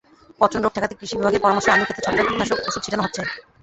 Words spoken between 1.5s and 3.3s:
আলুখেতে ছত্রাকনাশক ওষুধ ছিটানো হচ্ছে।